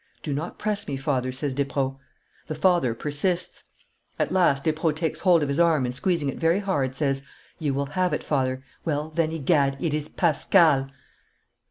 [0.23, 1.99] 'Do not press me, father,' says Despreaux.
[2.47, 3.65] The father persists.
[4.17, 7.21] At last Despreaux takes hold of his arm, and squeezing it very hard, says,
[7.59, 9.77] 'You will have it, father; well, then, egad!
[9.79, 10.89] it is Pascal.